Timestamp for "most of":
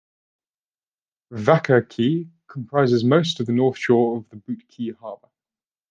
3.03-3.45